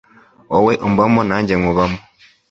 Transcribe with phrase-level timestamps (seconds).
[0.51, 1.99] Wowe umbamo nanjye nkubamo